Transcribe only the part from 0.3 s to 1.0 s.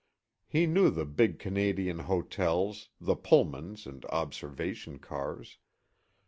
He knew